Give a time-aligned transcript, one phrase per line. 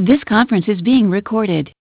[0.00, 1.74] This conference is being recorded.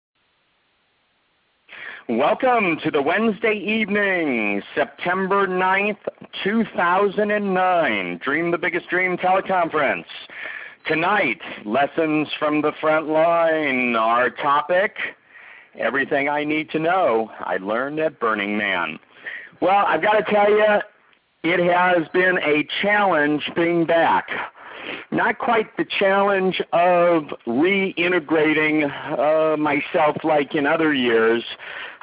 [2.08, 5.98] Welcome to the Wednesday evening, September 9th,
[6.42, 10.04] 2009, Dream the Biggest Dream teleconference.
[10.88, 13.94] Tonight, lessons from the front line.
[13.94, 14.96] Our topic,
[15.78, 18.98] everything I need to know I learned at Burning Man.
[19.62, 20.80] Well, I've got to tell you,
[21.44, 24.26] it has been a challenge being back
[25.10, 28.84] not quite the challenge of reintegrating
[29.18, 31.42] uh, myself like in other years.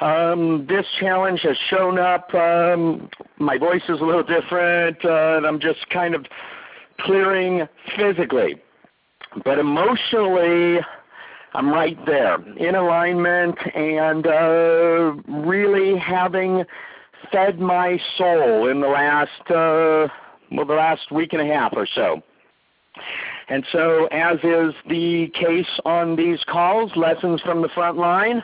[0.00, 2.32] Um, this challenge has shown up.
[2.34, 6.26] Um, my voice is a little different, uh, and I'm just kind of
[7.00, 8.56] clearing physically.
[9.44, 10.80] But emotionally,
[11.54, 16.64] I'm right there in alignment and uh, really having
[17.32, 20.08] fed my soul in the last uh,
[20.52, 22.22] well the last week and a half or so.
[23.48, 28.42] And so, as is the case on these calls, Lessons from the Front Line,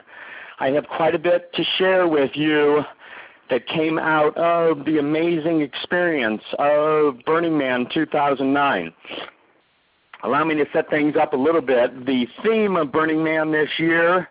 [0.61, 2.83] I have quite a bit to share with you
[3.51, 8.93] that came out of the amazing experience of Burning Man 2009.
[10.25, 12.07] Allow me to set things up a little bit.
[12.07, 14.29] The theme of Burning Man this year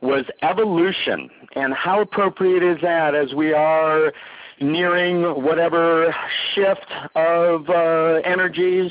[0.00, 1.28] was evolution.
[1.54, 4.12] And how appropriate is that as we are
[4.60, 6.14] nearing whatever
[6.54, 8.90] shift of uh, energies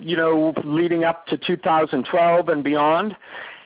[0.00, 3.16] you know, leading up to 2012 and beyond.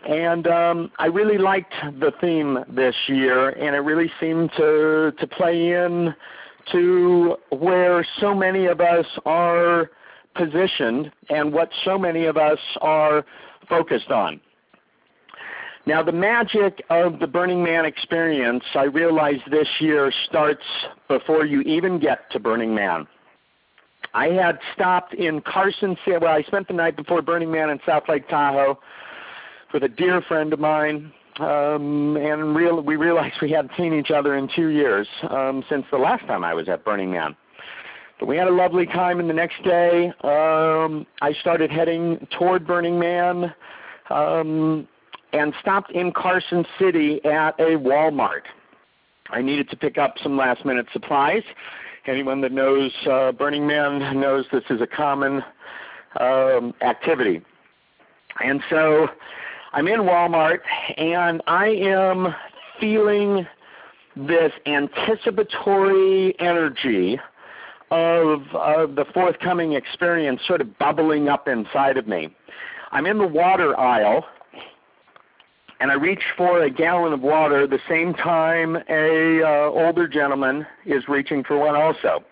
[0.09, 5.27] And um, I really liked the theme this year, and it really seemed to to
[5.27, 6.15] play in
[6.73, 9.91] to where so many of us are
[10.35, 13.25] positioned and what so many of us are
[13.69, 14.41] focused on.
[15.87, 20.65] Now, the magic of the Burning Man experience, I realize this year, starts
[21.09, 23.07] before you even get to Burning Man.
[24.17, 26.17] I had stopped in Carson City.
[26.19, 28.79] Well, I spent the night before Burning Man in South Lake Tahoe
[29.75, 34.11] with a dear friend of mine, um, and real, we realized we hadn't seen each
[34.11, 37.37] other in two years um, since the last time I was at Burning Man.
[38.19, 42.67] But we had a lovely time, and the next day um, I started heading toward
[42.67, 43.53] Burning Man
[44.09, 44.89] um,
[45.35, 48.45] and stopped in Carson City at a Walmart.
[49.29, 51.43] I needed to pick up some last minute supplies
[52.09, 55.43] anyone that knows uh, Burning Man knows this is a common
[56.21, 57.43] um, activity.
[58.43, 59.09] And so
[59.73, 60.61] I'm in Walmart
[60.97, 62.35] and I am
[62.81, 63.47] feeling
[64.17, 67.19] this anticipatory energy
[67.91, 72.35] of, of the forthcoming experience sort of bubbling up inside of me.
[72.93, 74.25] I'm in the water aisle
[75.81, 80.67] and I reach for a gallon of water the same time a uh, older gentleman
[80.87, 82.25] is reaching for one also.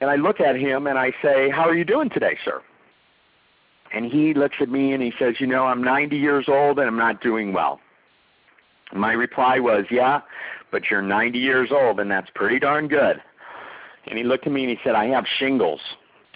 [0.00, 2.62] And I look at him and I say, "How are you doing today, sir?"
[3.94, 6.88] And he looks at me and he says, "You know, I'm 90 years old and
[6.88, 7.80] I'm not doing well."
[8.92, 10.22] My reply was, "Yeah,
[10.70, 13.22] but you're 90 years old and that's pretty darn good."
[14.06, 15.80] And he looked at me and he said, "I have shingles.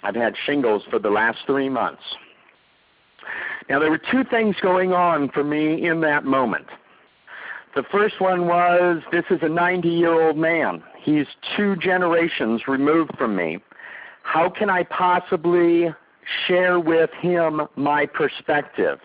[0.03, 2.03] I've had shingles for the last 3 months."
[3.69, 6.67] Now, there were two things going on for me in that moment.
[7.75, 10.81] The first one was this is a 90 year old man.
[10.99, 13.59] He's two generations removed from me.
[14.23, 15.93] How can I possibly
[16.47, 18.99] share with him my perspective?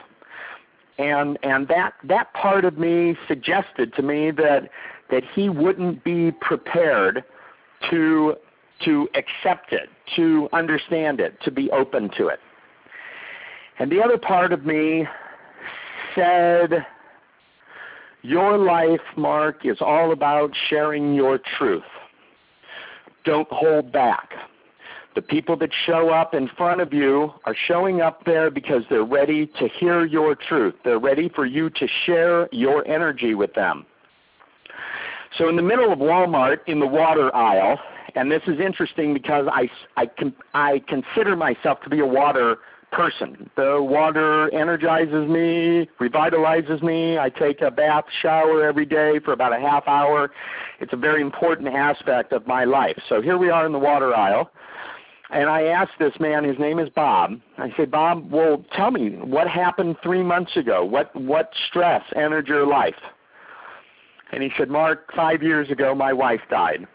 [0.99, 4.71] And and that that part of me suggested to me that
[5.11, 7.25] that he wouldn't be prepared
[7.91, 8.37] to
[8.85, 12.41] to accept it, to understand it, to be open to it.
[13.79, 15.07] And the other part of me
[16.15, 16.87] said,
[18.23, 21.83] Your life, Mark, is all about sharing your truth.
[23.25, 24.31] Don't hold back.
[25.15, 29.05] The people that show up in front of you are showing up there because they're
[29.05, 30.75] ready to hear your truth.
[30.85, 33.85] They're ready for you to share your energy with them.
[35.37, 37.79] So, in the middle of Walmart, in the water aisle,
[38.15, 40.11] and this is interesting because I, I,
[40.55, 42.59] I consider myself to be a water
[42.93, 43.51] person.
[43.57, 47.19] The water energizes me, revitalizes me.
[47.19, 50.31] I take a bath shower every day for about a half hour.
[50.81, 52.97] It's a very important aspect of my life.
[53.09, 54.51] So here we are in the water aisle.
[55.31, 57.41] And I asked this man, his name is Bob.
[57.57, 60.85] I said, Bob, well, tell me what happened three months ago.
[60.85, 63.01] What what stress entered your life?
[64.31, 66.87] And he said, Mark, five years ago, my wife died.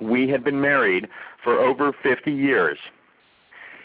[0.00, 1.08] We had been married
[1.42, 2.78] for over 50 years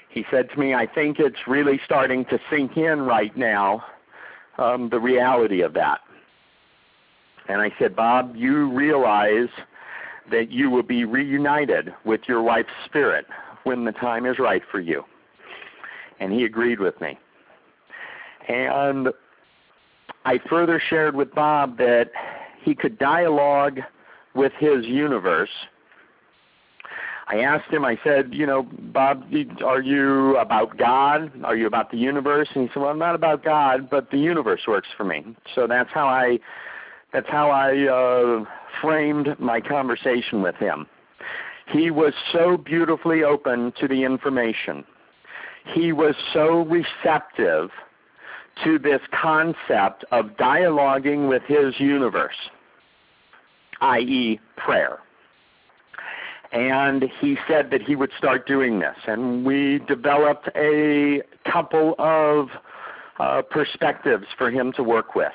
[0.09, 3.83] he said to me, I think it's really starting to sink in right now,
[4.57, 5.99] um, the reality of that.
[7.49, 9.49] And I said, Bob, you realize
[10.31, 13.25] that you will be reunited with your wife's spirit
[13.63, 15.03] when the time is right for you.
[16.19, 17.17] and he agreed with me.
[18.47, 19.09] And
[20.25, 22.11] I further shared with Bob that
[22.61, 23.79] he could dialogue
[24.33, 25.49] with his universe.
[27.29, 29.25] I asked him, I said, you know, Bob,
[29.65, 31.31] are you about God?
[31.43, 32.47] Are you about the universe?
[32.55, 35.35] And he said, well, I'm not about God, but the universe works for me.
[35.53, 36.39] So that's how I
[37.13, 38.45] that's how I uh,
[38.81, 40.87] framed my conversation with him.
[41.71, 44.85] He was so beautifully open to the information.
[45.73, 47.71] He was so receptive
[48.63, 52.35] to this concept of dialoguing with his universe,
[53.81, 54.99] i.e., prayer.
[56.51, 58.95] And he said that he would start doing this.
[59.05, 61.21] And we developed a
[61.51, 62.49] couple of
[63.19, 65.33] uh, perspectives for him to work with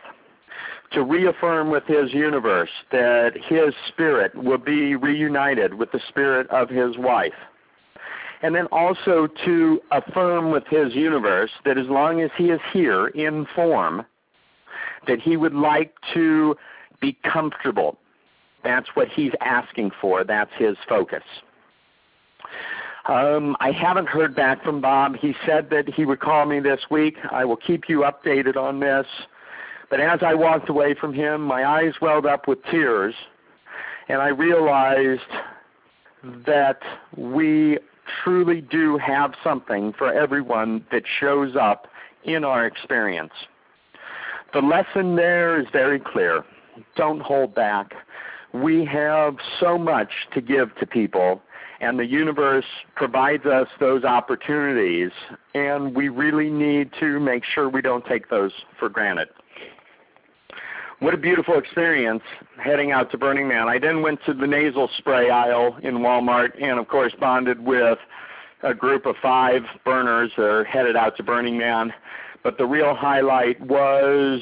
[0.92, 6.68] to reaffirm with his universe that his spirit will be reunited with the spirit of
[6.68, 7.32] his wife.
[8.42, 13.08] And then also to affirm with his universe that as long as he is here
[13.08, 14.04] in form,
[15.06, 16.56] that he would like to
[17.00, 17.98] be comfortable.
[18.64, 20.24] That's what he's asking for.
[20.24, 21.22] That's his focus.
[23.06, 25.16] Um, I haven't heard back from Bob.
[25.16, 27.16] He said that he would call me this week.
[27.30, 29.06] I will keep you updated on this.
[29.90, 33.14] But as I walked away from him, my eyes welled up with tears,
[34.08, 35.20] and I realized
[36.46, 36.80] that
[37.16, 37.78] we
[38.22, 41.88] truly do have something for everyone that shows up
[42.24, 43.32] in our experience.
[44.52, 46.44] The lesson there is very clear.
[46.96, 47.94] Don't hold back.
[48.54, 51.40] We have so much to give to people,
[51.80, 52.64] and the universe
[52.94, 55.10] provides us those opportunities,
[55.54, 59.28] and we really need to make sure we don't take those for granted
[61.02, 62.22] what a beautiful experience
[62.62, 63.68] heading out to Burning Man.
[63.68, 67.98] I then went to the nasal spray aisle in Walmart and, of course, bonded with
[68.62, 71.92] a group of five burners that are headed out to Burning Man.
[72.44, 74.40] But the real highlight was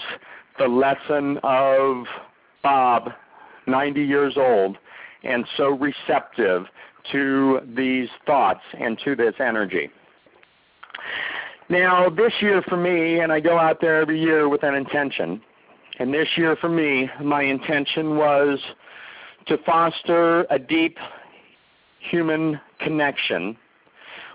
[0.58, 2.04] the lesson of
[2.62, 3.10] Bob,
[3.66, 4.76] 90 years old,
[5.22, 6.66] and so receptive
[7.12, 9.90] to these thoughts and to this energy.
[11.68, 15.40] Now, this year for me, and I go out there every year with an intention,
[15.98, 18.58] and this year for me, my intention was
[19.46, 20.98] to foster a deep
[21.98, 23.56] human connection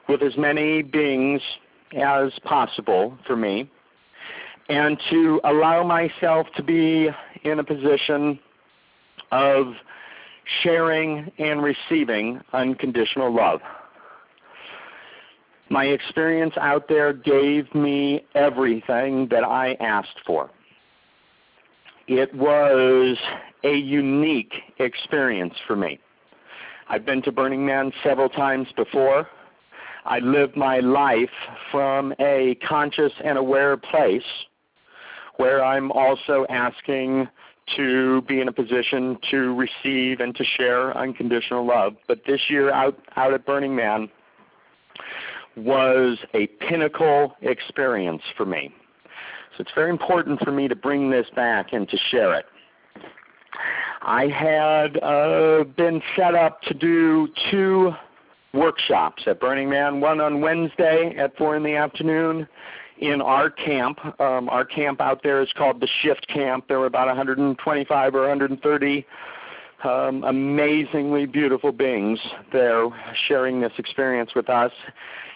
[0.07, 1.41] with as many beings
[1.97, 3.69] as possible for me,
[4.69, 7.09] and to allow myself to be
[7.43, 8.39] in a position
[9.31, 9.73] of
[10.61, 13.61] sharing and receiving unconditional love.
[15.69, 20.51] My experience out there gave me everything that I asked for.
[22.07, 23.17] It was
[23.63, 25.99] a unique experience for me.
[26.87, 29.27] I've been to Burning Man several times before.
[30.05, 31.31] I live my life
[31.71, 34.21] from a conscious and aware place
[35.37, 37.27] where I'm also asking
[37.75, 41.95] to be in a position to receive and to share unconditional love.
[42.07, 44.09] But this year out, out at Burning Man
[45.55, 48.73] was a pinnacle experience for me.
[49.57, 52.45] So it's very important for me to bring this back and to share it.
[54.01, 57.93] I had uh, been set up to do two
[58.53, 62.47] workshops at Burning Man, one on Wednesday at 4 in the afternoon
[62.99, 63.99] in our camp.
[64.19, 66.65] Um, our camp out there is called the Shift Camp.
[66.67, 69.05] There were about 125 or 130
[69.83, 72.19] um, amazingly beautiful beings
[72.51, 72.87] there
[73.27, 74.71] sharing this experience with us.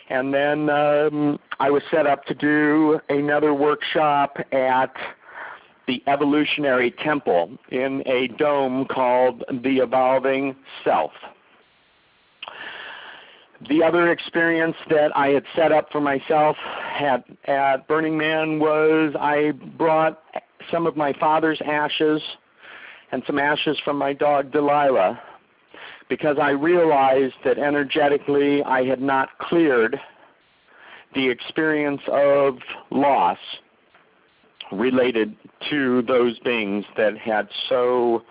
[0.09, 4.91] And then um, I was set up to do another workshop at
[5.87, 11.11] the Evolutionary Temple in a dome called the Evolving Self.
[13.67, 16.55] The other experience that I had set up for myself
[16.97, 20.21] at, at Burning Man was I brought
[20.71, 22.21] some of my father's ashes
[23.11, 25.19] and some ashes from my dog Delilah
[26.07, 29.99] because I realized that energetically I had not cleared
[31.13, 32.57] the experience of
[32.91, 33.37] loss
[34.71, 35.35] related
[35.69, 38.23] to those beings that had so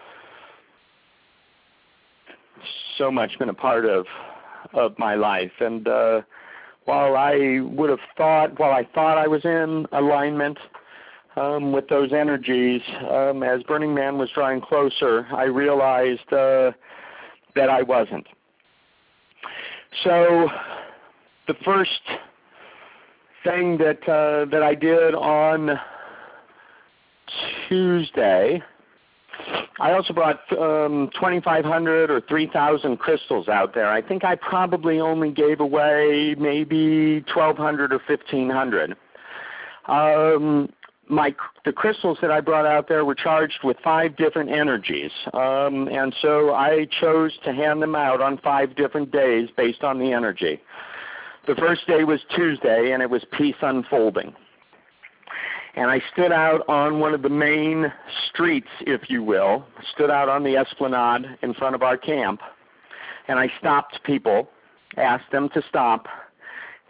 [2.96, 4.06] so much been a part of
[4.72, 6.20] of my life and uh
[6.84, 10.58] while I would have thought while I thought I was in alignment
[11.36, 16.72] um, with those energies, um, as Burning Man was drawing closer, I realized uh,
[17.54, 18.26] that I wasn't.
[20.02, 20.48] So
[21.46, 21.90] the first
[23.44, 25.78] thing that uh, that I did on
[27.68, 28.62] Tuesday
[29.80, 33.90] I also brought um, 2,500 or 3,000 crystals out there.
[33.90, 38.96] I think I probably only gave away maybe 1,200 or 1,500.
[39.86, 40.68] Um,
[41.08, 45.88] my the crystals that I brought out there were charged with five different energies, um,
[45.88, 50.12] and so I chose to hand them out on five different days based on the
[50.12, 50.60] energy.
[51.46, 54.34] The first day was Tuesday, and it was peace unfolding.
[55.78, 57.92] And I stood out on one of the main
[58.26, 62.40] streets, if you will, stood out on the esplanade in front of our camp,
[63.28, 64.48] and I stopped people,
[64.96, 66.08] asked them to stop,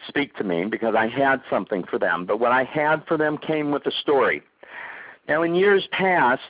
[0.09, 2.25] speak to me because I had something for them.
[2.25, 4.41] But what I had for them came with a story.
[5.29, 6.41] Now, in years past,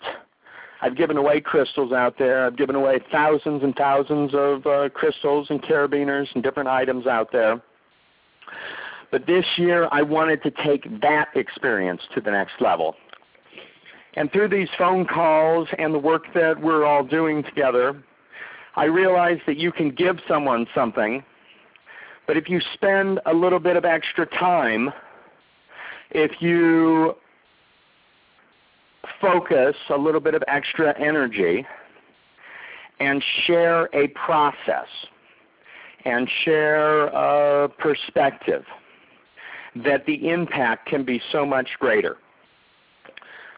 [0.80, 2.47] I've given away crystals out there.
[2.47, 7.33] I've given away thousands and thousands of uh, crystals and carabiners and different items out
[7.33, 7.61] there.
[9.10, 12.94] But this year, I wanted to take that experience to the next level.
[14.14, 18.02] And through these phone calls and the work that we're all doing together,
[18.76, 21.22] I realized that you can give someone something
[22.28, 24.92] but if you spend a little bit of extra time,
[26.10, 27.16] if you
[29.18, 31.66] focus a little bit of extra energy
[33.00, 34.88] and share a process
[36.04, 38.64] and share a perspective,
[39.85, 42.16] that the impact can be so much greater.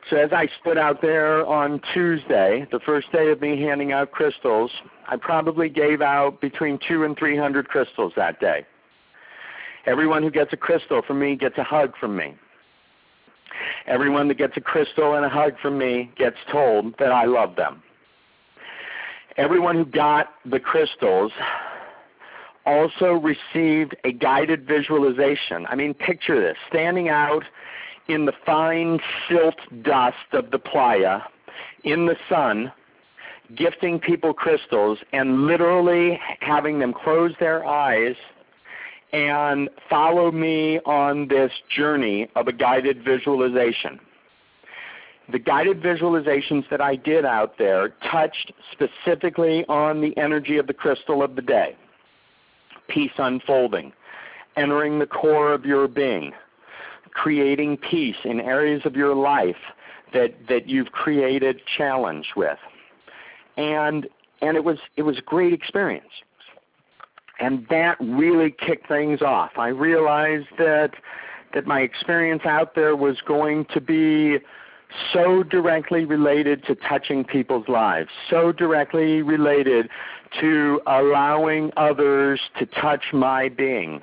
[0.09, 4.11] So as I stood out there on Tuesday, the first day of me handing out
[4.11, 4.71] crystals,
[5.07, 8.67] I probably gave out between two and three hundred crystals that day.
[9.87, 12.35] Everyone who gets a crystal from me gets a hug from me.
[13.87, 17.57] Everyone that gets a crystal and a hug from me gets told that I love
[17.57, 17.83] them.
[19.37, 21.33] Everyone who got the crystals
[22.71, 25.67] also received a guided visualization.
[25.67, 27.43] I mean, picture this standing out
[28.09, 31.21] in the fine silt dust of the playa
[31.85, 32.73] in the sun,
[33.57, 38.15] gifting people crystals and literally having them close their eyes
[39.13, 43.99] and follow me on this journey of a guided visualization.
[45.33, 50.75] The guided visualizations that I did out there touched specifically on the energy of the
[50.75, 51.77] crystal of the day,
[52.91, 53.93] peace unfolding,
[54.57, 56.33] entering the core of your being,
[57.13, 59.57] creating peace in areas of your life
[60.13, 62.59] that, that you've created challenge with.
[63.57, 64.07] And
[64.43, 66.09] and it was it was a great experience.
[67.41, 69.53] And that really kicked things off.
[69.57, 70.93] I realized that
[71.55, 74.39] that my experience out there was going to be
[75.13, 79.89] so directly related to touching people's lives, so directly related
[80.41, 84.03] to allowing others to touch my being.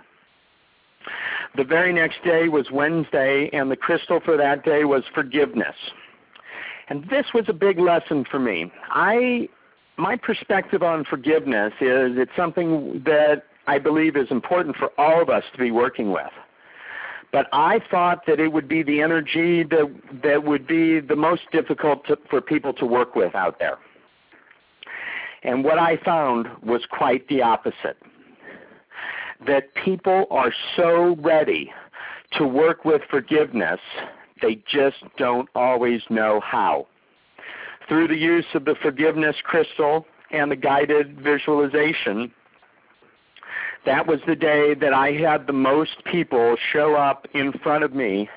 [1.56, 5.76] The very next day was Wednesday, and the crystal for that day was forgiveness.
[6.90, 8.72] And this was a big lesson for me.
[8.90, 9.50] I
[9.98, 15.30] my perspective on forgiveness is it's something that I believe is important for all of
[15.30, 16.32] us to be working with.
[17.32, 19.94] But I thought that it would be the energy that
[20.24, 23.78] that would be the most difficult to, for people to work with out there.
[25.44, 27.98] And what I found was quite the opposite
[29.46, 31.72] that people are so ready
[32.34, 33.80] to work with forgiveness,
[34.42, 36.88] they just don't always know how.
[37.88, 42.32] Through the use of the forgiveness crystal and the guided visualization,
[43.86, 47.94] that was the day that I had the most people show up in front of
[47.94, 48.30] me,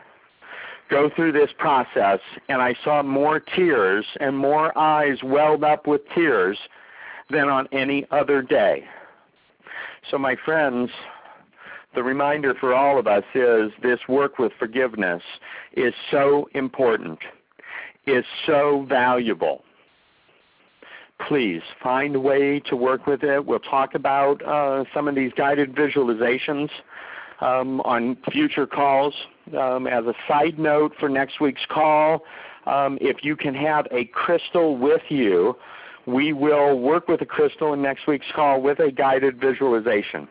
[0.89, 6.03] go through this process, and I saw more tears and more eyes welled up with
[6.15, 6.59] tears
[7.31, 8.85] than on any other day.
[10.11, 10.91] So, my friends,
[11.95, 15.23] the reminder for all of us is this work with forgiveness
[15.73, 17.19] is so important,
[18.07, 19.65] is so valuable.
[21.29, 23.45] Please find a way to work with it.
[23.45, 26.71] We'll talk about uh, some of these guided visualizations
[27.41, 29.15] um, on future calls.
[29.59, 32.25] Um, as a side note for next week's call,
[32.67, 35.57] um, if you can have a crystal with you,
[36.07, 40.29] we will work with a crystal in next week's call with a guided visualization.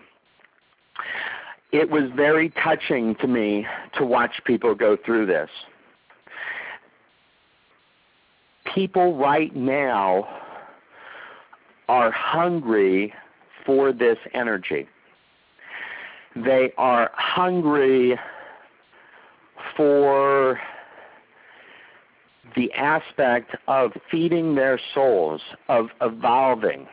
[1.72, 3.66] It was very touching to me
[3.98, 5.50] to watch people go through this.
[8.74, 10.28] People right now
[11.90, 13.12] are hungry
[13.66, 14.88] for this energy.
[16.36, 18.18] They are hungry
[19.76, 20.60] for
[22.56, 26.88] the aspect of feeding their souls, of evolving.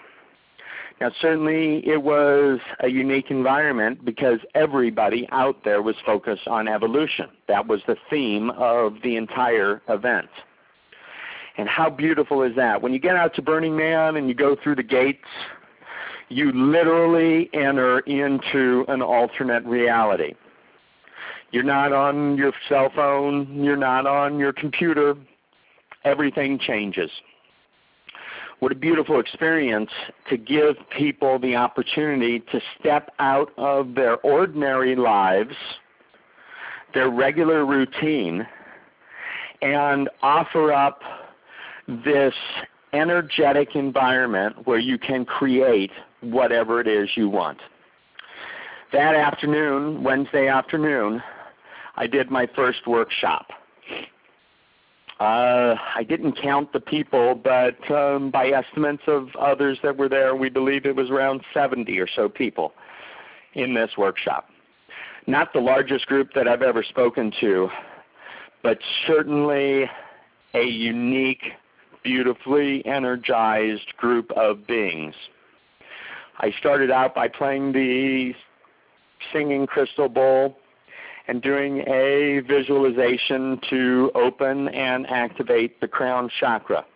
[0.99, 7.27] Now, certainly it was a unique environment because everybody out there was focused on evolution.
[7.49, 10.31] That was the theme of the entire event.
[11.59, 12.83] And how beautiful is that?
[12.83, 15.25] When you get out to Burning Man and you go through the gates,
[16.29, 20.35] you literally enter into an alternate reality.
[21.53, 25.15] You're not on your cell phone, you're not on your computer.
[26.05, 27.11] Everything changes.
[28.59, 29.91] What a beautiful experience
[30.31, 35.55] to give people the opportunity to step out of their ordinary lives,
[36.95, 38.47] their regular routine,
[39.63, 41.01] and offer up
[41.89, 42.35] this
[42.93, 45.91] energetic environment where you can create
[46.21, 47.59] whatever it is you want.
[48.93, 51.23] That afternoon, Wednesday afternoon,
[51.97, 53.49] I did my first workshop.
[55.19, 60.37] Uh, I didn't count the people, but um, by estimates of others that were there,
[60.37, 62.75] we believe it was around 70 or so people
[63.55, 64.51] in this workshop.
[65.27, 67.69] Not the largest group that I've ever spoken to,
[68.63, 69.91] but certainly
[70.55, 71.43] a unique,
[72.07, 75.15] beautifully energized group of beings.
[76.39, 78.33] I started out by playing the
[79.33, 80.57] singing crystal bowl
[81.27, 86.87] and doing a visualization to open and activate the crown chakra.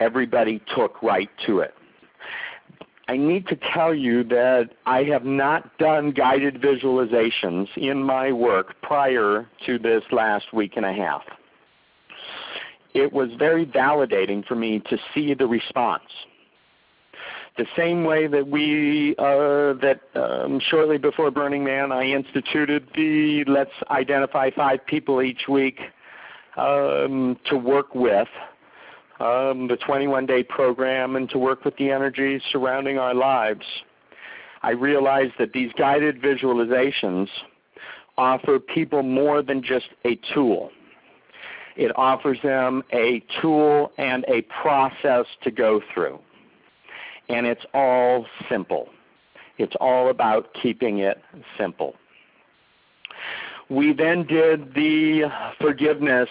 [0.00, 1.74] Everybody took right to it.
[3.08, 8.80] I need to tell you that I have not done guided visualizations in my work
[8.80, 11.22] prior to this last week and a half.
[12.94, 16.02] It was very validating for me to see the response
[17.56, 23.44] the same way that we uh, that um, shortly before Burning Man, I instituted the
[23.46, 25.78] let's identify five people each week
[26.56, 28.28] um, to work with
[29.20, 33.66] um, the 21-day program and to work with the energies surrounding our lives.
[34.62, 37.28] I realized that these guided visualizations
[38.16, 40.70] offer people more than just a tool.
[41.80, 46.20] It offers them a tool and a process to go through
[47.30, 48.88] and it's all simple.
[49.58, 51.22] It's all about keeping it
[51.56, 51.94] simple.
[53.68, 56.28] We then did the forgiveness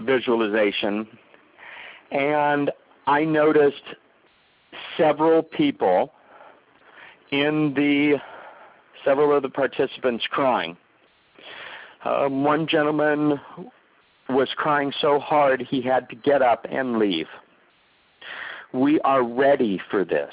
[0.00, 1.06] visualization,
[2.10, 2.70] and
[3.06, 3.82] I noticed
[4.96, 6.12] several people
[7.30, 8.16] in the
[9.04, 10.76] several of the participants crying.
[12.04, 13.38] Um, one gentleman
[14.28, 17.26] was crying so hard he had to get up and leave.
[18.72, 20.32] We are ready for this.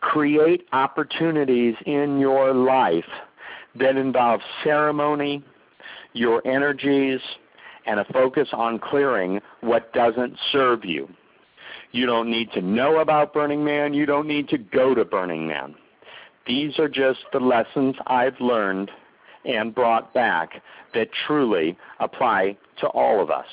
[0.00, 3.04] Create opportunities in your life
[3.76, 5.44] that involve ceremony,
[6.12, 7.20] your energies,
[7.86, 11.08] and a focus on clearing what doesn't serve you.
[11.92, 13.94] You don't need to know about Burning Man.
[13.94, 15.74] You don't need to go to Burning Man.
[16.46, 18.90] These are just the lessons I've learned
[19.44, 20.62] and brought back
[20.94, 23.46] that truly apply to all of us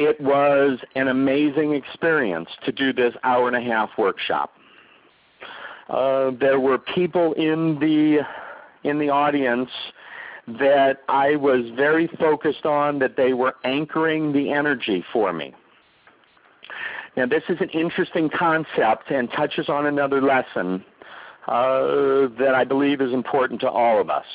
[0.00, 4.50] it was an amazing experience to do this hour and a half workshop.
[5.90, 8.20] Uh, there were people in the
[8.88, 9.68] in the audience
[10.46, 15.54] that I was very focused on that they were anchoring the energy for me.
[17.14, 20.82] Now this is an interesting concept and touches on another lesson
[21.46, 24.26] uh, that I believe is important to all of us.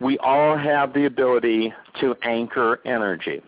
[0.00, 3.42] We all have the ability to anchor energy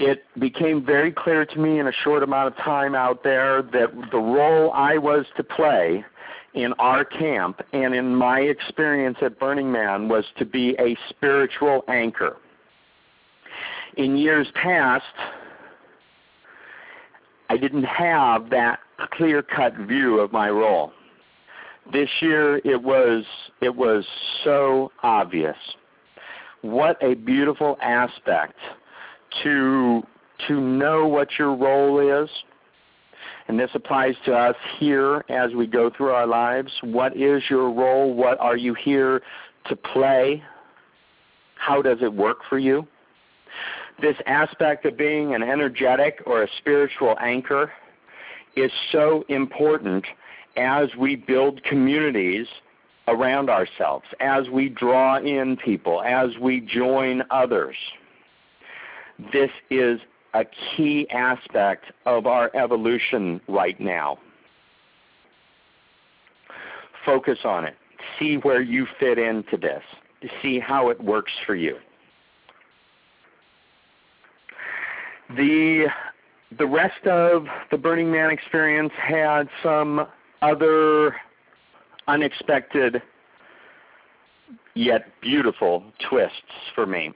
[0.00, 3.92] it became very clear to me in a short amount of time out there that
[4.10, 6.02] the role I was to play
[6.54, 11.84] in our camp and in my experience at Burning Man was to be a spiritual
[11.86, 12.38] anchor.
[13.98, 15.04] In years past,
[17.50, 18.78] I didn't have that
[19.12, 20.92] clear-cut view of my role.
[21.92, 23.24] This year it was
[23.60, 24.04] it was
[24.44, 25.56] so obvious.
[26.62, 28.58] What a beautiful aspect
[29.42, 30.02] to
[30.48, 32.30] to know what your role is.
[33.48, 36.72] And this applies to us here as we go through our lives.
[36.82, 38.14] What is your role?
[38.14, 39.22] What are you here
[39.66, 40.42] to play?
[41.56, 42.86] How does it work for you?
[44.00, 47.70] This aspect of being an energetic or a spiritual anchor
[48.56, 50.04] is so important
[50.60, 52.46] as we build communities
[53.08, 57.76] around ourselves, as we draw in people, as we join others
[59.32, 60.00] this is
[60.34, 64.18] a key aspect of our evolution right now.
[67.04, 67.74] Focus on it.
[68.18, 69.82] See where you fit into this.
[70.42, 71.76] See how it works for you.
[75.36, 75.86] The
[76.58, 80.06] the rest of the Burning Man experience had some
[80.42, 81.16] other
[82.08, 83.02] unexpected
[84.74, 86.36] yet beautiful twists
[86.74, 87.12] for me.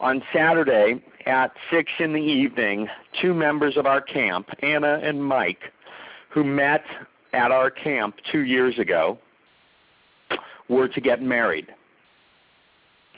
[0.00, 2.88] On Saturday at 6 in the evening,
[3.20, 5.72] two members of our camp, Anna and Mike,
[6.30, 6.84] who met
[7.32, 9.18] at our camp two years ago,
[10.68, 11.66] were to get married.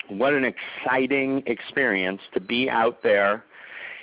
[0.09, 3.45] What an exciting experience to be out there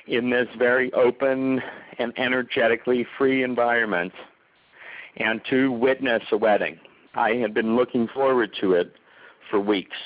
[0.05, 1.61] in this very open
[1.99, 4.13] and energetically free environment
[5.19, 6.79] and to witness a wedding.
[7.15, 8.93] I had been looking forward to it
[9.49, 9.97] for weeks.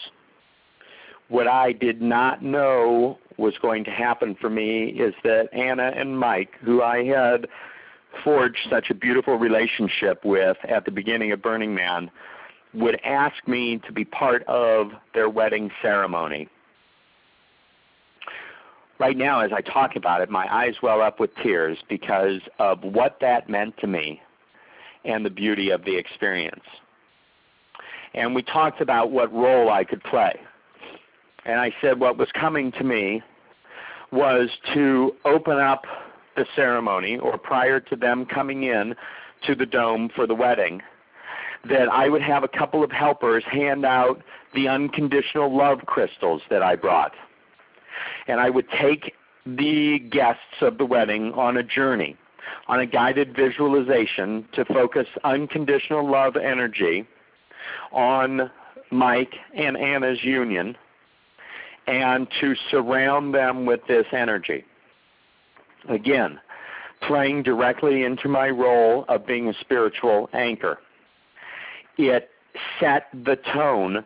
[1.27, 6.17] What I did not know was going to happen for me is that Anna and
[6.17, 7.47] Mike, who I had
[8.23, 12.11] forged such a beautiful relationship with at the beginning of Burning Man,
[12.73, 16.47] would ask me to be part of their wedding ceremony.
[18.99, 22.83] Right now, as I talk about it, my eyes well up with tears because of
[22.83, 24.21] what that meant to me
[25.05, 26.63] and the beauty of the experience.
[28.13, 30.33] And we talked about what role I could play.
[31.45, 33.21] And I said what was coming to me
[34.11, 35.85] was to open up
[36.35, 38.95] the ceremony, or prior to them coming in
[39.45, 40.81] to the dome for the wedding,
[41.67, 44.21] that I would have a couple of helpers hand out
[44.53, 47.13] the unconditional love crystals that I brought.
[48.27, 49.13] And I would take
[49.45, 52.15] the guests of the wedding on a journey,
[52.67, 57.07] on a guided visualization to focus unconditional love energy
[57.91, 58.49] on
[58.91, 60.77] Mike and Anna's union
[61.87, 64.65] and to surround them with this energy.
[65.89, 66.39] Again,
[67.07, 70.77] playing directly into my role of being a spiritual anchor
[71.97, 72.29] it
[72.79, 74.03] set the tone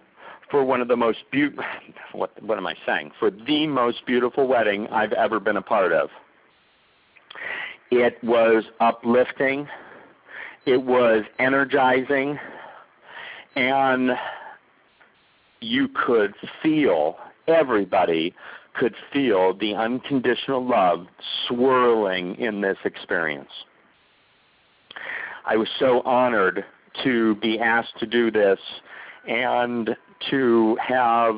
[0.50, 1.64] for one of the most beautiful
[2.14, 3.12] what what am I saying?
[3.20, 6.10] For the most beautiful wedding I've ever been a part of.
[7.92, 9.68] It was uplifting,
[10.66, 12.40] it was energizing,
[13.56, 14.12] and
[15.62, 17.18] you could feel
[17.48, 18.34] everybody
[18.74, 21.08] could feel the unconditional love
[21.48, 23.52] swirling in this experience.
[25.46, 26.66] I was so honored
[27.04, 28.60] to be asked to do this
[29.28, 29.96] and
[30.30, 31.36] to have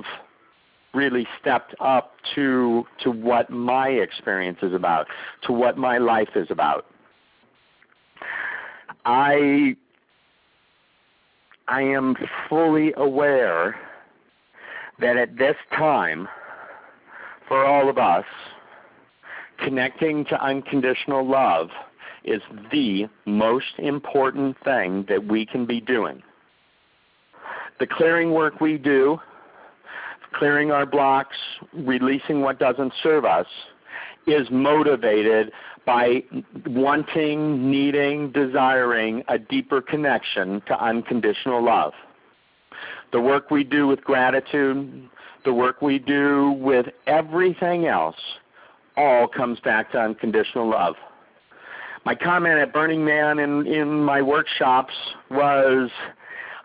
[0.97, 5.07] really stepped up to to what my experience is about,
[5.43, 6.87] to what my life is about.
[9.05, 9.75] I
[11.67, 12.15] I am
[12.49, 13.75] fully aware
[14.99, 16.27] that at this time
[17.47, 18.25] for all of us
[19.59, 21.69] connecting to unconditional love
[22.23, 26.21] is the most important thing that we can be doing.
[27.79, 29.19] The clearing work we do,
[30.33, 31.37] clearing our blocks,
[31.73, 33.47] releasing what doesn't serve us,
[34.25, 35.51] is motivated
[35.85, 36.23] by
[36.65, 41.93] wanting, needing, desiring a deeper connection to unconditional love.
[43.13, 45.09] The work we do with gratitude,
[45.45, 48.17] the work we do with everything else,
[48.97, 50.95] all comes back to unconditional love
[52.07, 54.93] my comment at Burning Man in, in my workshops
[55.29, 55.89] was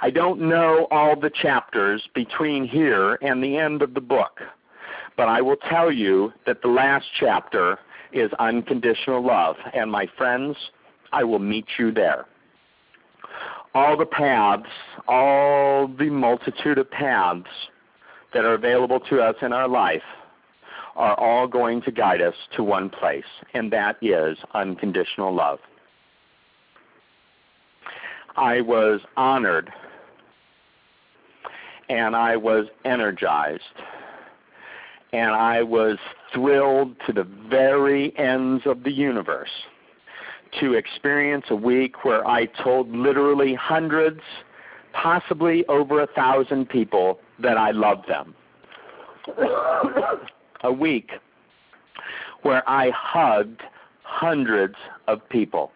[0.04, 4.40] I don't know all the chapters between here and the end of the book,
[5.16, 7.78] but I will tell you that the last chapter
[8.12, 9.54] is unconditional love.
[9.72, 10.56] And my friends,
[11.12, 12.26] I will meet you there.
[13.76, 14.66] All the paths,
[15.06, 17.46] all the multitude of paths
[18.34, 20.02] that are available to us in our life
[20.96, 23.22] are all going to guide us to one place,
[23.54, 25.60] and that is unconditional love.
[28.36, 29.72] I was honored
[31.88, 33.62] and I was energized
[35.12, 35.98] and I was
[36.32, 39.50] thrilled to the very ends of the universe
[40.60, 44.20] to experience a week where I told literally hundreds,
[44.92, 48.34] possibly over a thousand people that I loved them
[50.62, 51.10] a week
[52.42, 53.62] where I hugged
[54.02, 54.74] hundreds
[55.08, 55.72] of people.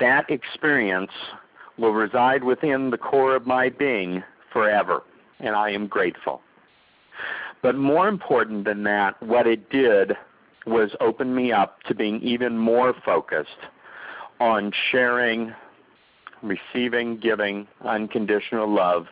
[0.00, 1.10] That experience
[1.78, 5.02] will reside within the core of my being forever,
[5.40, 6.40] and I am grateful.
[7.62, 10.12] But more important than that, what it did
[10.66, 13.50] was open me up to being even more focused
[14.40, 15.54] on sharing,
[16.42, 19.06] receiving, giving unconditional love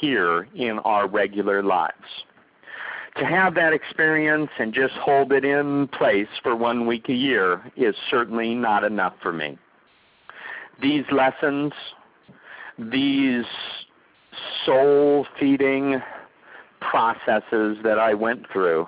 [0.00, 2.24] here in our regular lives
[3.18, 7.62] to have that experience and just hold it in place for one week a year
[7.76, 9.58] is certainly not enough for me.
[10.82, 11.72] These lessons,
[12.78, 13.44] these
[14.64, 16.00] soul feeding
[16.80, 18.86] processes that I went through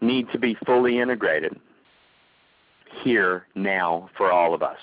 [0.00, 1.58] need to be fully integrated
[3.02, 4.78] here now for all of us.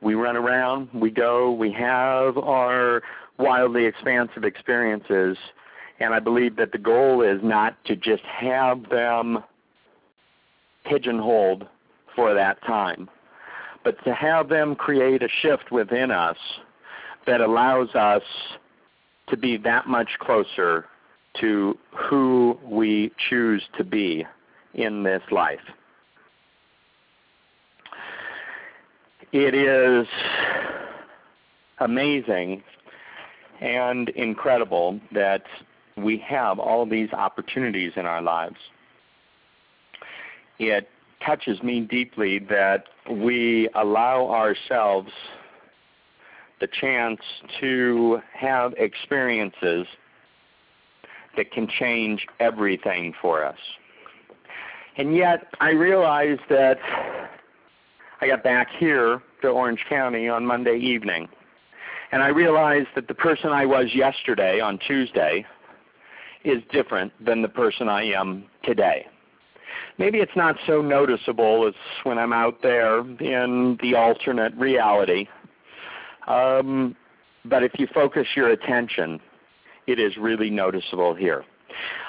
[0.00, 3.02] We run around, we go, we have our
[3.38, 5.36] wildly expansive experiences
[6.00, 9.42] And I believe that the goal is not to just have them
[10.84, 11.66] pigeonholed
[12.14, 13.08] for that time,
[13.84, 16.36] but to have them create a shift within us
[17.26, 18.22] that allows us
[19.28, 20.86] to be that much closer
[21.40, 24.24] to who we choose to be
[24.74, 25.60] in this life.
[29.32, 30.06] It is
[31.80, 32.62] amazing
[33.60, 35.42] and incredible that
[35.96, 38.56] we have all these opportunities in our lives.
[40.58, 40.88] It
[41.24, 45.10] touches me deeply that we allow ourselves
[46.60, 47.20] the chance
[47.60, 49.86] to have experiences
[51.36, 53.58] that can change everything for us.
[54.96, 56.78] And yet, I realized that
[58.20, 61.28] I got back here to Orange County on Monday evening,
[62.10, 65.46] and I realized that the person I was yesterday on Tuesday
[66.44, 69.06] is different than the person I am today.
[69.98, 75.26] Maybe it's not so noticeable as when I'm out there in the alternate reality.
[76.26, 76.94] Um,
[77.44, 79.20] but if you focus your attention,
[79.86, 81.44] it is really noticeable here.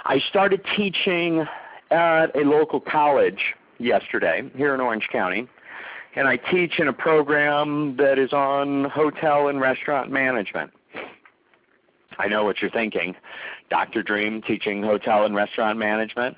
[0.05, 1.45] I started teaching
[1.91, 5.47] at a local college yesterday here in Orange County,
[6.15, 10.71] and I teach in a program that is on hotel and restaurant management.
[12.17, 13.15] I know what you're thinking.
[13.69, 14.03] Dr.
[14.03, 16.35] Dream teaching hotel and restaurant management.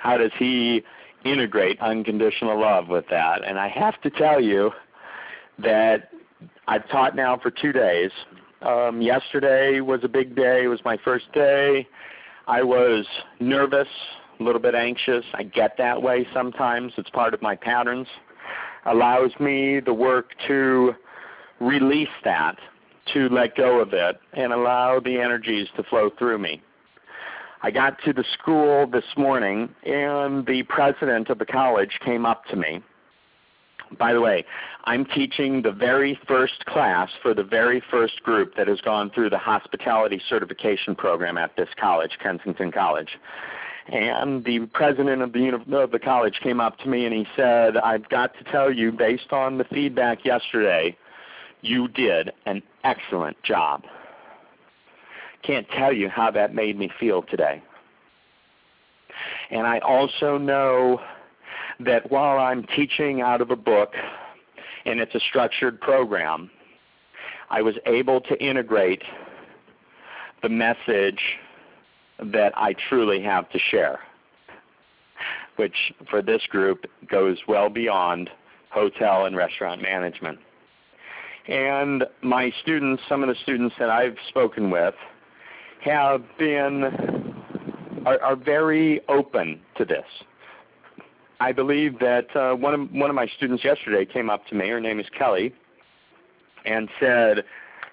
[0.00, 0.82] How does he
[1.24, 3.44] integrate unconditional love with that?
[3.44, 4.70] And I have to tell you
[5.58, 6.10] that
[6.66, 8.10] I've taught now for two days.
[8.62, 10.64] Um, yesterday was a big day.
[10.64, 11.86] It was my first day.
[12.46, 13.06] I was
[13.40, 13.88] nervous,
[14.40, 15.24] a little bit anxious.
[15.34, 16.92] I get that way sometimes.
[16.96, 18.06] It's part of my patterns.
[18.86, 20.94] Allows me the work to
[21.60, 22.56] release that,
[23.12, 26.62] to let go of it, and allow the energies to flow through me.
[27.62, 32.44] I got to the school this morning, and the president of the college came up
[32.46, 32.82] to me
[33.96, 34.44] by the way,
[34.84, 39.30] I'm teaching the very first class for the very first group that has gone through
[39.30, 43.18] the hospitality certification program at this college, Kensington College.
[43.88, 47.76] And the president of the, of the college came up to me and he said,
[47.78, 50.96] I've got to tell you, based on the feedback yesterday,
[51.62, 53.84] you did an excellent job.
[55.48, 57.62] Can't tell you how that made me feel today.
[59.50, 61.00] And I also know
[61.80, 63.94] that while I'm teaching out of a book
[64.84, 66.50] and it's a structured program,
[67.48, 69.02] I was able to integrate
[70.42, 71.20] the message
[72.22, 74.00] that I truly have to share,
[75.56, 78.28] which for this group goes well beyond
[78.68, 80.40] hotel and restaurant management.
[81.46, 84.94] And my students, some of the students that I've spoken with,
[85.82, 86.84] have been
[88.06, 90.04] are, are very open to this.
[91.40, 94.68] I believe that uh, one of one of my students yesterday came up to me.
[94.68, 95.54] Her name is Kelly,
[96.64, 97.44] and said,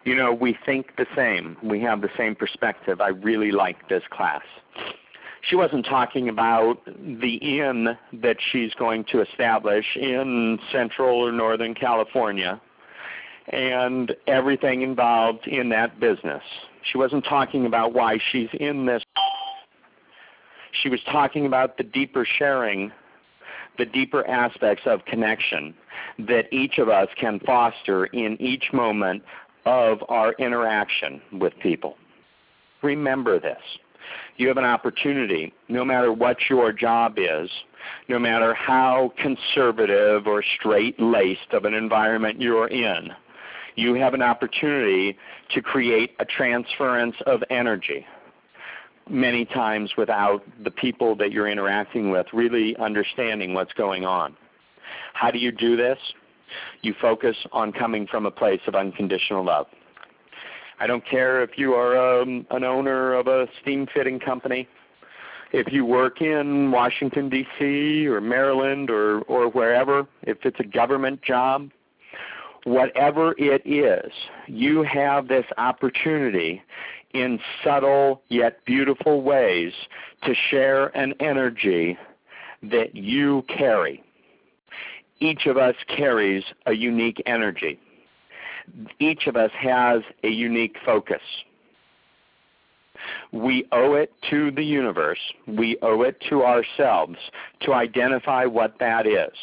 [0.04, 1.58] "You know, we think the same.
[1.62, 3.02] We have the same perspective.
[3.02, 4.44] I really like this class."
[5.42, 11.76] She wasn't talking about the inn that she's going to establish in Central or Northern
[11.76, 12.60] California
[13.50, 16.42] and everything involved in that business.
[16.92, 19.04] She wasn't talking about why she's in this.
[20.72, 22.92] She was talking about the deeper sharing
[23.78, 25.74] the deeper aspects of connection
[26.20, 29.24] that each of us can foster in each moment
[29.66, 31.98] of our interaction with people.
[32.82, 33.62] Remember this.
[34.38, 37.50] You have an opportunity, no matter what your job is,
[38.08, 43.10] no matter how conservative or straight laced of an environment you're in,
[43.76, 45.18] you have an opportunity
[45.54, 48.06] to create a transference of energy
[49.10, 54.36] many times without the people that you're interacting with really understanding what's going on.
[55.14, 55.98] How do you do this?
[56.82, 59.68] You focus on coming from a place of unconditional love.
[60.80, 64.68] I don't care if you are um, an owner of a steam fitting company,
[65.54, 71.22] if you work in Washington, D.C., or Maryland, or, or wherever, if it's a government
[71.22, 71.70] job,
[72.66, 74.12] whatever it is,
[74.48, 76.62] you have this opportunity
[77.14, 79.72] in subtle yet beautiful ways
[80.24, 81.98] to share an energy
[82.64, 84.04] that you carry.
[85.20, 87.80] Each of us carries a unique energy.
[89.00, 91.22] Each of us has a unique focus.
[93.32, 97.18] We owe it to the universe, we owe it to ourselves
[97.62, 99.34] to identify what that is.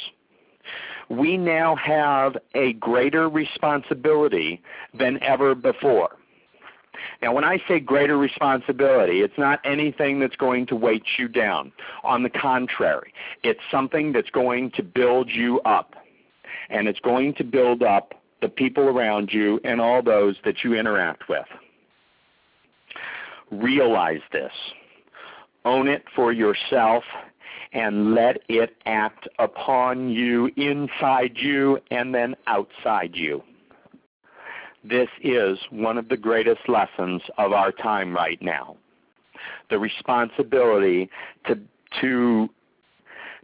[1.12, 4.62] We now have a greater responsibility
[4.94, 6.16] than ever before
[7.20, 11.70] Now, when I say greater responsibility, it's not anything that's going to weight you down.
[12.02, 15.94] On the contrary, it's something that's going to build you up.
[16.70, 20.72] And it's going to build up the people around you and all those that you
[20.74, 21.46] interact with.
[23.50, 24.52] Realize this.
[25.66, 27.04] Own it for yourself
[27.72, 33.42] and let it act upon you, inside you, and then outside you.
[34.84, 38.76] This is one of the greatest lessons of our time right now.
[39.70, 41.08] The responsibility
[41.46, 41.58] to,
[42.00, 42.48] to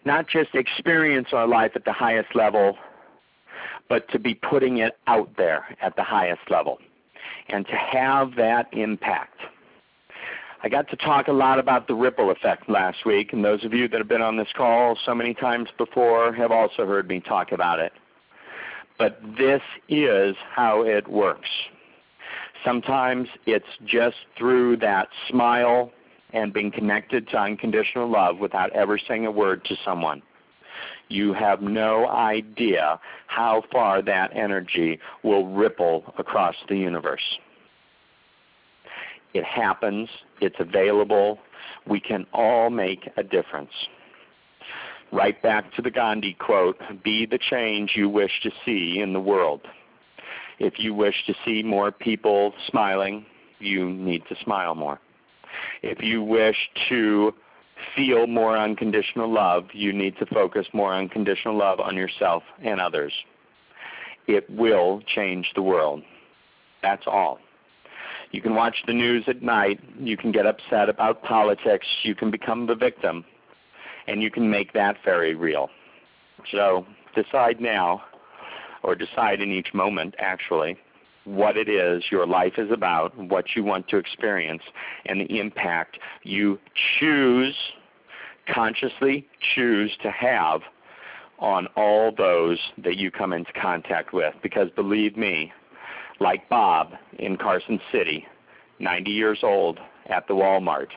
[0.04, 2.76] not just experience our life at the highest level,
[3.88, 6.78] but to be putting it out there at the highest level
[7.48, 9.38] and to have that impact.
[10.61, 13.73] I got to talk a lot about the ripple effect last week, and those of
[13.73, 17.21] you that have been on this call so many times before have also heard me
[17.21, 17.92] talk about it.
[18.99, 21.49] But this is how it works.
[22.64, 25.92] Sometimes it's just through that smile
[26.33, 30.23] and being connected to unconditional love without ever saying a word to someone.
[31.09, 37.38] You have no idea how far that energy will ripple across the universe.
[39.34, 40.08] It happens,
[40.40, 41.38] it's available,
[41.86, 43.72] we can all make a difference.
[45.12, 49.20] Right back to the Gandhi quote Be the change you wish to see in the
[49.20, 49.62] world.
[50.58, 53.24] If you wish to see more people smiling,
[53.58, 54.98] you need to smile more.
[55.82, 56.56] If you wish
[56.88, 57.32] to
[57.94, 63.12] feel more unconditional love, you need to focus more unconditional love on yourself and others.
[64.26, 66.02] It will change the world.
[66.82, 67.38] That's all.
[68.30, 69.80] You can watch the news at night.
[69.98, 71.86] You can get upset about politics.
[72.02, 73.24] You can become the victim
[74.06, 75.70] and you can make that very real.
[76.50, 78.02] So decide now,
[78.82, 80.78] or decide in each moment actually,
[81.24, 84.62] what it is your life is about, what you want to experience,
[85.04, 86.58] and the impact you
[86.98, 87.54] choose,
[88.52, 90.62] consciously choose to have
[91.38, 94.34] on all those that you come into contact with.
[94.42, 95.52] Because believe me,
[96.20, 98.26] like Bob in Carson City,
[98.78, 99.78] 90 years old
[100.09, 100.88] at the Walmart,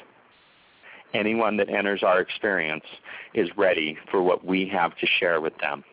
[1.14, 2.86] anyone that enters our experience
[3.34, 5.84] is ready for what we have to share with them.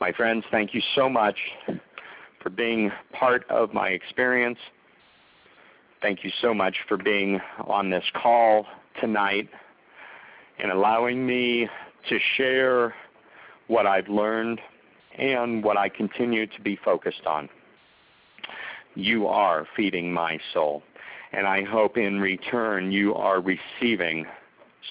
[0.00, 1.36] My friends, thank you so much
[2.42, 4.58] for being part of my experience.
[6.00, 8.66] Thank you so much for being on this call
[9.00, 9.48] tonight
[10.58, 11.68] and allowing me
[12.08, 12.94] to share
[13.66, 14.60] what I've learned
[15.18, 17.48] and what I continue to be focused on.
[18.98, 20.82] You are feeding my soul
[21.32, 24.26] and I hope in return you are receiving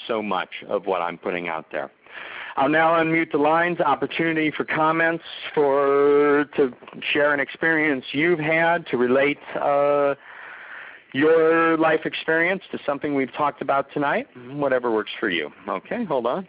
[0.08, 1.92] so much of what I'm putting out there.
[2.56, 3.80] I'll now unmute the lines.
[3.80, 6.74] Opportunity for comments, for to
[7.12, 10.16] share an experience you've had, to relate uh,
[11.14, 14.28] your life experience to something we've talked about tonight.
[14.50, 15.52] Whatever works for you.
[15.68, 16.48] Okay, hold on.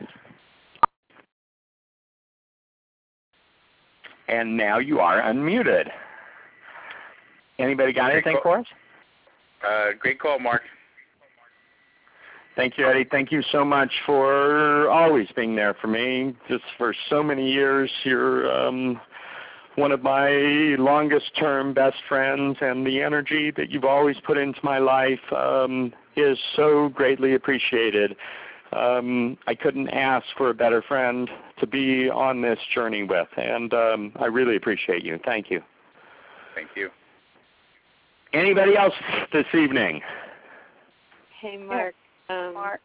[4.28, 5.90] And now you are unmuted.
[7.58, 8.66] Anybody got anything for us?
[9.66, 10.62] Uh, great call, Mark.
[12.56, 13.06] Thank you, Eddie.
[13.08, 16.34] Thank you so much for always being there for me.
[16.48, 19.00] Just for so many years, you're um,
[19.76, 20.28] one of my
[20.76, 25.92] longest term best friends, and the energy that you've always put into my life um,
[26.16, 28.16] is so greatly appreciated.
[28.72, 33.72] Um, I couldn't ask for a better friend to be on this journey with, and
[33.72, 35.20] um, I really appreciate you.
[35.24, 35.62] Thank you.
[36.56, 36.90] Thank you.
[38.32, 38.94] Anybody else
[39.32, 40.00] this evening?
[41.40, 41.94] Hey, Mark.
[42.28, 42.80] Um, Mark.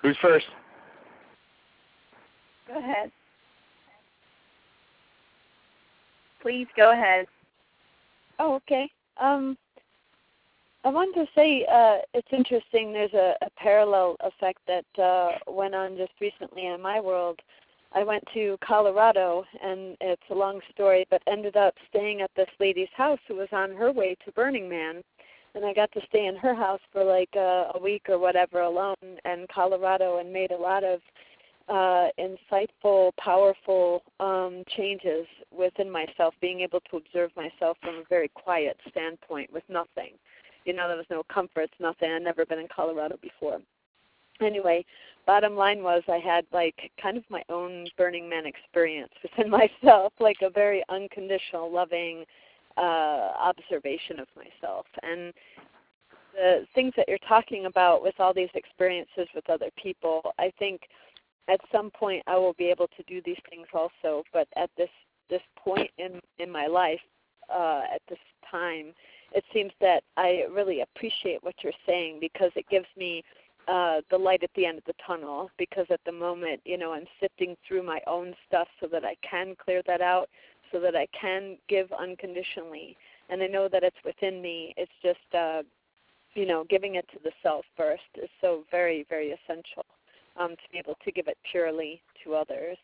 [0.00, 0.46] Who's first?
[2.66, 3.10] Go ahead.
[6.40, 7.26] Please go ahead.
[8.38, 8.90] Oh, okay.
[9.20, 9.58] Um,
[10.84, 12.92] I wanted to say uh, it's interesting.
[12.92, 17.38] There's a, a parallel effect that uh, went on just recently in my world
[17.92, 22.48] I went to Colorado, and it's a long story, but ended up staying at this
[22.60, 25.02] lady's house who was on her way to Burning Man,
[25.54, 28.60] and I got to stay in her house for like a, a week or whatever
[28.60, 31.00] alone in Colorado, and made a lot of
[31.68, 35.26] uh, insightful, powerful um, changes
[35.56, 40.12] within myself, being able to observe myself from a very quiet standpoint with nothing.
[40.64, 42.10] You know, there was no comforts, nothing.
[42.10, 43.58] I'd never been in Colorado before.
[44.40, 44.84] Anyway,
[45.26, 49.50] bottom line was I had like kind of my own Burning Man experience within
[49.82, 52.24] myself, like a very unconditional, loving
[52.76, 54.86] uh, observation of myself.
[55.02, 55.32] And
[56.34, 60.82] the things that you're talking about with all these experiences with other people, I think
[61.48, 64.22] at some point I will be able to do these things also.
[64.32, 64.90] But at this
[65.28, 67.00] this point in in my life,
[67.52, 68.18] uh, at this
[68.50, 68.92] time,
[69.32, 73.22] it seems that I really appreciate what you're saying because it gives me
[73.70, 75.50] uh, the light at the end of the tunnel.
[75.58, 79.14] Because at the moment, you know, I'm sifting through my own stuff so that I
[79.28, 80.28] can clear that out,
[80.72, 82.96] so that I can give unconditionally.
[83.28, 84.74] And I know that it's within me.
[84.76, 85.62] It's just, uh,
[86.34, 89.84] you know, giving it to the self first is so very, very essential
[90.38, 92.76] um, to be able to give it purely to others.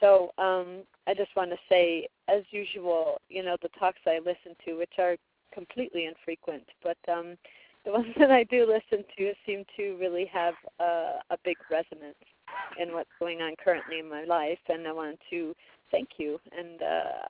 [0.00, 4.56] So um, I just want to say, as usual, you know, the talks I listen
[4.64, 5.16] to, which are
[5.52, 7.36] completely infrequent, but um,
[7.84, 12.16] the ones that I do listen to seem to really have uh, a big resonance
[12.78, 15.54] in what's going on currently in my life, and I want to
[15.90, 17.26] thank you, and uh,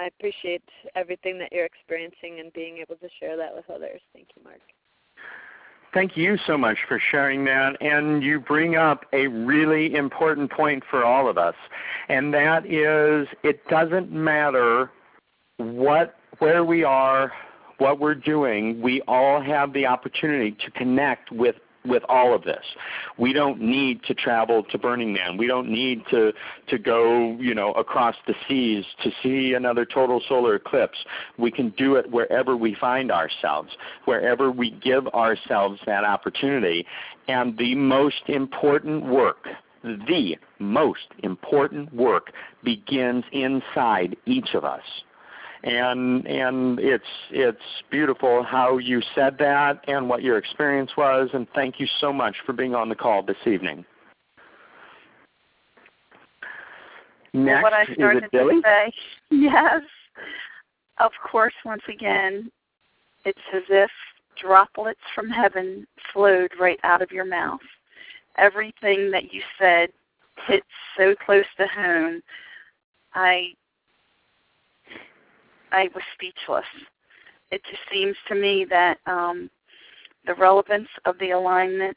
[0.00, 0.62] I appreciate
[0.94, 4.00] everything that you're experiencing and being able to share that with others.
[4.12, 4.60] Thank you, Mark.
[5.94, 7.80] Thank you so much for sharing that.
[7.80, 11.54] And you bring up a really important point for all of us,
[12.08, 14.90] and that is it doesn't matter
[15.56, 17.32] what where we are,
[17.78, 22.64] what we're doing, we all have the opportunity to connect with with all of this.
[23.16, 25.36] We don't need to travel to Burning Man.
[25.36, 26.32] We don't need to
[26.68, 30.98] to go, you know, across the seas to see another total solar eclipse.
[31.38, 33.70] We can do it wherever we find ourselves,
[34.04, 36.86] wherever we give ourselves that opportunity.
[37.26, 39.46] And the most important work,
[39.82, 42.32] the most important work
[42.64, 44.82] begins inside each of us
[45.64, 47.58] and and it's it's
[47.90, 52.36] beautiful how you said that and what your experience was and thank you so much
[52.46, 53.84] for being on the call this evening.
[57.34, 58.56] Next, what I started is it Billy?
[58.56, 58.92] to say,
[59.30, 59.82] yes,
[60.98, 61.54] of course.
[61.64, 62.50] Once again,
[63.24, 63.90] it's as if
[64.40, 67.60] droplets from heaven flowed right out of your mouth.
[68.36, 69.90] Everything that you said
[70.46, 70.62] hit
[70.96, 72.22] so close to home.
[73.14, 73.52] I
[75.72, 76.64] I was speechless.
[77.50, 79.50] It just seems to me that um,
[80.26, 81.96] the relevance of the alignment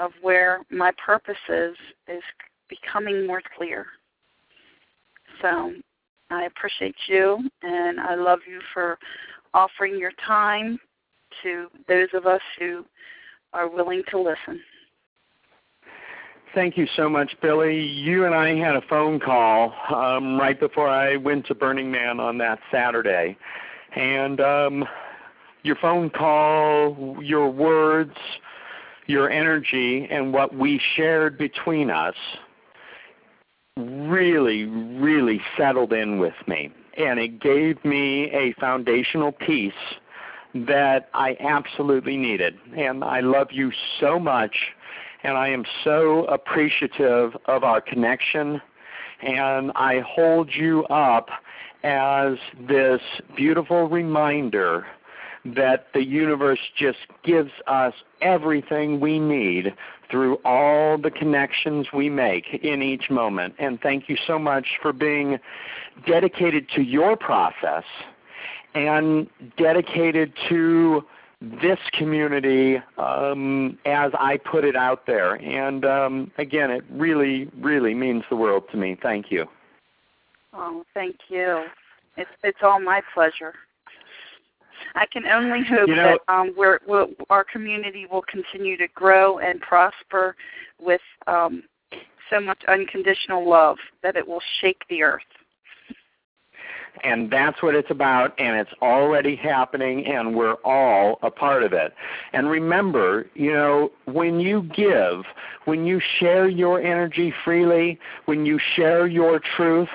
[0.00, 1.76] of where my purpose is
[2.08, 2.22] is
[2.68, 3.86] becoming more clear.
[5.40, 5.72] So
[6.30, 8.98] I appreciate you and I love you for
[9.54, 10.78] offering your time
[11.42, 12.84] to those of us who
[13.52, 14.60] are willing to listen.
[16.54, 17.80] Thank you so much, Billy.
[17.80, 22.20] You and I had a phone call um, right before I went to Burning Man
[22.20, 23.38] on that Saturday.
[23.96, 24.84] And um,
[25.62, 28.16] your phone call, your words,
[29.06, 32.16] your energy, and what we shared between us
[33.78, 36.70] really, really settled in with me.
[36.98, 39.72] And it gave me a foundational piece
[40.54, 42.58] that I absolutely needed.
[42.76, 44.54] And I love you so much
[45.22, 48.60] and I am so appreciative of our connection.
[49.20, 51.28] And I hold you up
[51.84, 52.34] as
[52.68, 53.00] this
[53.36, 54.86] beautiful reminder
[55.44, 59.74] that the universe just gives us everything we need
[60.10, 63.54] through all the connections we make in each moment.
[63.58, 65.38] And thank you so much for being
[66.06, 67.84] dedicated to your process
[68.74, 71.04] and dedicated to
[71.60, 75.34] this community um, as I put it out there.
[75.34, 78.96] And um, again, it really, really means the world to me.
[79.02, 79.46] Thank you.
[80.54, 81.64] Oh, thank you.
[82.16, 83.54] It's it's all my pleasure.
[84.94, 88.88] I can only hope you know, that um, we're, we're, our community will continue to
[88.88, 90.36] grow and prosper
[90.78, 91.62] with um,
[92.28, 95.22] so much unconditional love that it will shake the earth
[97.04, 101.72] and that's what it's about and it's already happening and we're all a part of
[101.72, 101.94] it.
[102.32, 105.24] And remember you know when you give
[105.64, 109.88] when you share your energy freely when you share your truth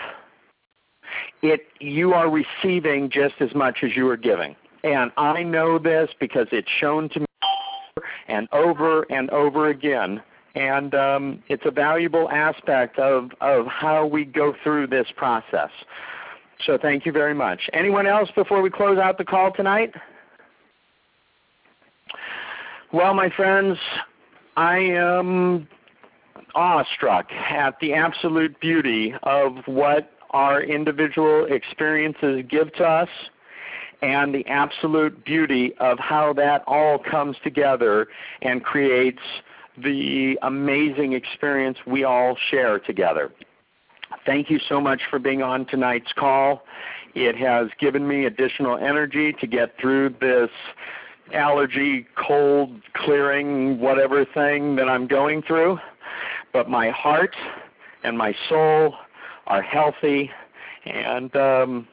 [1.41, 4.55] it you are receiving just as much as you are giving.
[4.83, 7.25] And i know this because it's shown to me
[8.27, 10.21] and over and over again.
[10.55, 15.69] And um, it's a valuable aspect of, of how we go through this process.
[16.65, 17.69] So thank you very much.
[17.73, 19.93] Anyone else before we close out the call tonight?
[22.91, 23.77] Well, my friends,
[24.55, 25.67] I am
[26.55, 33.09] awestruck at the absolute beauty of what our individual experiences give to us
[34.01, 38.07] and the absolute beauty of how that all comes together
[38.41, 39.21] and creates
[39.77, 43.31] the amazing experience we all share together.
[44.25, 46.63] Thank you so much for being on tonight's call.
[47.15, 50.49] It has given me additional energy to get through this
[51.33, 55.79] allergy, cold, clearing, whatever thing that I'm going through.
[56.53, 57.35] But my heart
[58.03, 58.95] and my soul
[59.47, 60.29] are healthy,
[60.85, 61.87] and um,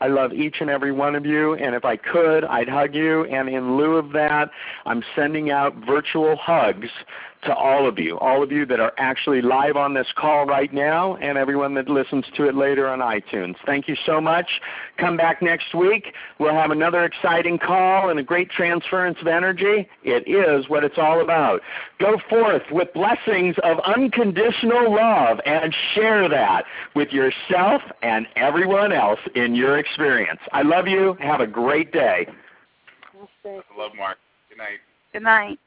[0.00, 3.24] I love each and every one of you, and if I could, I'd hug you.
[3.24, 4.50] And in lieu of that,
[4.86, 6.88] I'm sending out virtual hugs
[7.42, 10.72] to all of you, all of you that are actually live on this call right
[10.72, 13.54] now, and everyone that listens to it later on iTunes.
[13.64, 14.60] Thank you so much.
[14.98, 16.14] Come back next week.
[16.38, 19.88] We'll have another exciting call and a great transference of energy.
[20.02, 21.62] It is what it's all about.
[21.98, 26.64] Go forth with blessings of unconditional love and share that
[26.94, 30.40] with yourself and everyone else in your experience.
[30.52, 31.16] I love you.
[31.20, 32.26] Have a great day.
[33.44, 34.18] I love Mark.
[34.50, 34.78] Good night.
[35.12, 35.58] Good night.